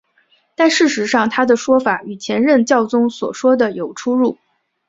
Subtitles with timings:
[0.55, 4.39] 但事实上他的说法与前任教宗所说的有出入。